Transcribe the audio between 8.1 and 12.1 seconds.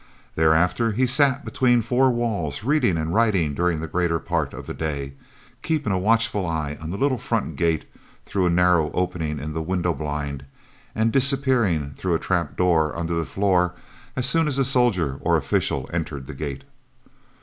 through a narrow opening in the window blind and disappearing,